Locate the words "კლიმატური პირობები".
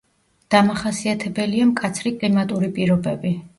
2.19-3.37